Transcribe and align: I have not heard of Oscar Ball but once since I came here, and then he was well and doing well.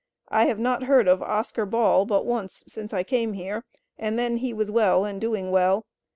I 0.29 0.45
have 0.45 0.57
not 0.57 0.85
heard 0.85 1.07
of 1.07 1.21
Oscar 1.21 1.63
Ball 1.63 2.07
but 2.07 2.25
once 2.25 2.63
since 2.67 2.91
I 2.91 3.03
came 3.03 3.33
here, 3.33 3.65
and 3.99 4.17
then 4.17 4.37
he 4.37 4.51
was 4.51 4.71
well 4.71 5.05
and 5.05 5.21
doing 5.21 5.51
well. 5.51 5.85